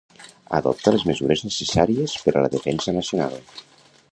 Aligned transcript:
Adopta 0.59 0.93
les 0.95 1.03
mesures 1.09 1.43
necessàries 1.49 2.15
per 2.25 2.33
a 2.35 2.45
la 2.47 2.51
defensa 2.57 2.95
nacional. 2.99 3.37